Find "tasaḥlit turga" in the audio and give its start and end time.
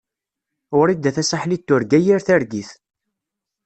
1.15-1.99